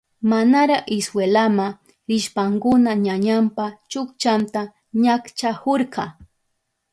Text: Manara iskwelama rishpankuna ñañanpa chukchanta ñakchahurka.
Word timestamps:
Manara 0.29 0.77
iskwelama 0.97 1.67
rishpankuna 2.09 2.91
ñañanpa 3.05 3.65
chukchanta 3.91 4.61
ñakchahurka. 5.01 6.03